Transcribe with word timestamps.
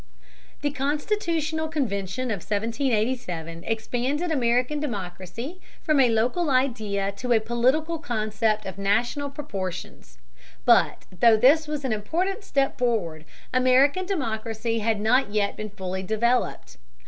The 0.63 0.71
constitutional 0.71 1.67
convention 1.67 2.31
of 2.31 2.37
1787 2.37 3.63
expanded 3.65 4.31
American 4.31 4.79
democracy 4.79 5.61
from 5.83 5.99
a 5.99 6.09
local 6.09 6.49
idea 6.49 7.11
to 7.17 7.33
a 7.33 7.39
political 7.39 7.99
concept 7.99 8.65
of 8.65 8.79
national 8.79 9.29
proportions. 9.29 10.17
But 10.65 11.05
though 11.19 11.37
this 11.37 11.67
was 11.67 11.85
an 11.85 11.93
important 11.93 12.43
step 12.43 12.79
forward, 12.79 13.25
American 13.53 14.07
democracy 14.07 14.79
had 14.79 14.99
not 14.99 15.29
yet 15.31 15.55
been 15.55 15.69
fully 15.69 16.01
developed. 16.01 16.77